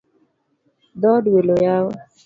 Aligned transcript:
Dhood 1.01 1.25
welo 1.33 1.53
oyaw 1.57 1.87